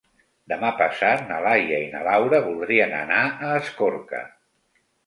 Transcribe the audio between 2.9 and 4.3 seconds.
anar a Escorca.